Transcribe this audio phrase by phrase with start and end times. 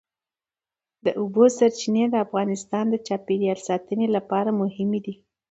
[1.05, 5.13] د اوبو سرچینې د افغانستان د چاپیریال ساتنې لپاره مهم دي.